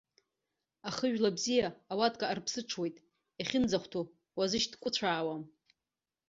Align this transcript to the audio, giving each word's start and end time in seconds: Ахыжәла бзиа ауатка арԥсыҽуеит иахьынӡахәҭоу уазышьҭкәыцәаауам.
Ахыжәла 0.87 1.35
бзиа 1.35 1.69
ауатка 1.91 2.25
арԥсыҽуеит 2.27 2.95
иахьынӡахәҭоу 3.39 4.05
уазышьҭкәыцәаауам. 4.37 5.43